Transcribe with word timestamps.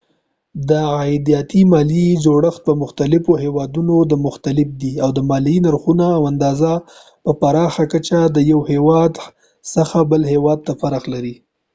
د 0.69 0.71
عایداتي 0.97 1.61
مالیې 1.71 2.21
جوړښت 2.25 2.61
په 2.67 2.73
مختلفو 2.83 3.31
هیوادونو 3.43 3.95
کې 4.09 4.17
مختلف 4.27 4.67
دی 4.81 4.93
او 5.03 5.09
د 5.17 5.19
مالیې 5.29 5.63
نرخونه 5.65 6.05
او 6.17 6.21
اندازه 6.31 6.71
په 7.23 7.31
پراخه 7.41 7.83
کچه 7.93 8.19
د 8.35 8.37
یو 8.51 8.59
هیواد 8.71 9.13
څخه 9.73 9.97
بل 10.11 10.21
هیواد 10.33 10.59
ته 10.67 10.73
فرق 10.81 11.03
لري 11.13 11.35